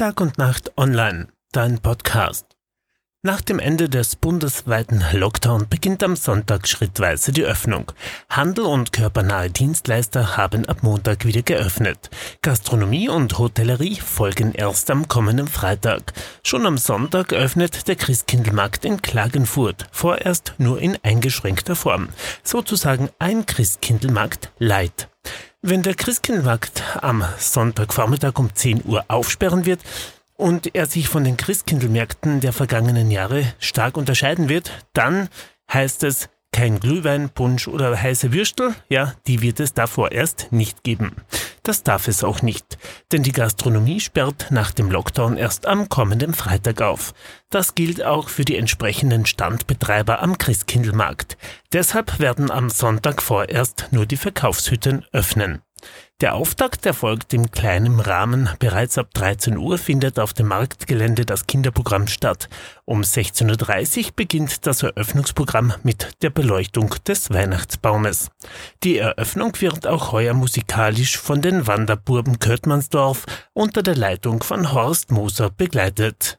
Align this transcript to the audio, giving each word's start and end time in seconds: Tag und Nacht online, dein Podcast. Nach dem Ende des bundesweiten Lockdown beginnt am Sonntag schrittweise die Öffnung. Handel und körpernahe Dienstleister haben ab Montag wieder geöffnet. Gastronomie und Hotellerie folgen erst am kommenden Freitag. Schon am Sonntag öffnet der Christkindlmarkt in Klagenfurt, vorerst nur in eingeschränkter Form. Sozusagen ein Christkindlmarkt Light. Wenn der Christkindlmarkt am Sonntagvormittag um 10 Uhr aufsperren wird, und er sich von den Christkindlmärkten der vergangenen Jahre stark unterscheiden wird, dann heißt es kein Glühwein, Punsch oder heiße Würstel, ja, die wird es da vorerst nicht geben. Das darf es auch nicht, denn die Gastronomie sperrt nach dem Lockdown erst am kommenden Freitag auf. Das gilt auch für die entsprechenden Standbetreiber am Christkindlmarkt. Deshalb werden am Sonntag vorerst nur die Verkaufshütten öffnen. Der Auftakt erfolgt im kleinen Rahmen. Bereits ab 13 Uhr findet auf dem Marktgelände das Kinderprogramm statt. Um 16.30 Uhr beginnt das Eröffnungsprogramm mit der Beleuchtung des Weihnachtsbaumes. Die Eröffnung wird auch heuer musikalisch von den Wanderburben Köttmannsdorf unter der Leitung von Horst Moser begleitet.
Tag 0.00 0.22
und 0.22 0.38
Nacht 0.38 0.72
online, 0.78 1.28
dein 1.52 1.78
Podcast. 1.78 2.46
Nach 3.22 3.42
dem 3.42 3.58
Ende 3.58 3.90
des 3.90 4.16
bundesweiten 4.16 5.04
Lockdown 5.12 5.68
beginnt 5.68 6.02
am 6.02 6.16
Sonntag 6.16 6.66
schrittweise 6.66 7.32
die 7.32 7.44
Öffnung. 7.44 7.92
Handel 8.30 8.64
und 8.64 8.94
körpernahe 8.94 9.50
Dienstleister 9.50 10.38
haben 10.38 10.64
ab 10.64 10.78
Montag 10.82 11.26
wieder 11.26 11.42
geöffnet. 11.42 12.08
Gastronomie 12.40 13.10
und 13.10 13.36
Hotellerie 13.36 13.96
folgen 13.96 14.52
erst 14.54 14.90
am 14.90 15.06
kommenden 15.06 15.48
Freitag. 15.48 16.14
Schon 16.42 16.64
am 16.64 16.78
Sonntag 16.78 17.34
öffnet 17.34 17.86
der 17.86 17.96
Christkindlmarkt 17.96 18.86
in 18.86 19.02
Klagenfurt, 19.02 19.86
vorerst 19.92 20.54
nur 20.56 20.80
in 20.80 20.96
eingeschränkter 21.02 21.76
Form. 21.76 22.08
Sozusagen 22.42 23.10
ein 23.18 23.44
Christkindlmarkt 23.44 24.50
Light. 24.58 25.09
Wenn 25.62 25.82
der 25.82 25.94
Christkindlmarkt 25.94 26.82
am 27.02 27.22
Sonntagvormittag 27.38 28.38
um 28.38 28.54
10 28.54 28.82
Uhr 28.86 29.04
aufsperren 29.08 29.66
wird, 29.66 29.80
und 30.40 30.74
er 30.74 30.86
sich 30.86 31.08
von 31.08 31.22
den 31.22 31.36
Christkindlmärkten 31.36 32.40
der 32.40 32.54
vergangenen 32.54 33.10
Jahre 33.10 33.44
stark 33.58 33.98
unterscheiden 33.98 34.48
wird, 34.48 34.72
dann 34.94 35.28
heißt 35.70 36.02
es 36.04 36.30
kein 36.50 36.80
Glühwein, 36.80 37.28
Punsch 37.28 37.68
oder 37.68 38.00
heiße 38.00 38.32
Würstel, 38.32 38.74
ja, 38.88 39.12
die 39.26 39.42
wird 39.42 39.60
es 39.60 39.74
da 39.74 39.86
vorerst 39.86 40.48
nicht 40.50 40.82
geben. 40.82 41.14
Das 41.70 41.84
darf 41.84 42.08
es 42.08 42.24
auch 42.24 42.42
nicht, 42.42 42.78
denn 43.12 43.22
die 43.22 43.30
Gastronomie 43.30 44.00
sperrt 44.00 44.48
nach 44.50 44.72
dem 44.72 44.90
Lockdown 44.90 45.36
erst 45.36 45.66
am 45.66 45.88
kommenden 45.88 46.34
Freitag 46.34 46.82
auf. 46.82 47.14
Das 47.48 47.76
gilt 47.76 48.02
auch 48.02 48.28
für 48.28 48.44
die 48.44 48.56
entsprechenden 48.56 49.24
Standbetreiber 49.24 50.20
am 50.20 50.36
Christkindlmarkt. 50.36 51.38
Deshalb 51.72 52.18
werden 52.18 52.50
am 52.50 52.70
Sonntag 52.70 53.22
vorerst 53.22 53.86
nur 53.92 54.04
die 54.04 54.16
Verkaufshütten 54.16 55.04
öffnen. 55.12 55.62
Der 56.20 56.34
Auftakt 56.34 56.84
erfolgt 56.84 57.32
im 57.32 57.50
kleinen 57.50 57.98
Rahmen. 57.98 58.50
Bereits 58.58 58.98
ab 58.98 59.08
13 59.14 59.56
Uhr 59.56 59.78
findet 59.78 60.18
auf 60.18 60.34
dem 60.34 60.48
Marktgelände 60.48 61.24
das 61.24 61.46
Kinderprogramm 61.46 62.08
statt. 62.08 62.50
Um 62.84 63.00
16.30 63.00 64.04
Uhr 64.04 64.10
beginnt 64.16 64.66
das 64.66 64.82
Eröffnungsprogramm 64.82 65.72
mit 65.82 66.10
der 66.20 66.28
Beleuchtung 66.28 66.94
des 67.08 67.30
Weihnachtsbaumes. 67.30 68.30
Die 68.84 68.98
Eröffnung 68.98 69.58
wird 69.60 69.86
auch 69.86 70.12
heuer 70.12 70.34
musikalisch 70.34 71.16
von 71.16 71.40
den 71.40 71.66
Wanderburben 71.66 72.38
Köttmannsdorf 72.38 73.24
unter 73.54 73.82
der 73.82 73.96
Leitung 73.96 74.42
von 74.42 74.74
Horst 74.74 75.10
Moser 75.10 75.48
begleitet. 75.48 76.38